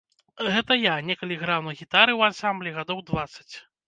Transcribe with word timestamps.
Гэта 0.53 0.77
я 0.83 0.93
некалі 1.09 1.37
граў 1.41 1.61
на 1.67 1.73
гітары 1.81 2.11
ў 2.15 2.21
ансамблі, 2.31 2.73
гадоў 2.79 3.05
дваццаць. 3.11 3.53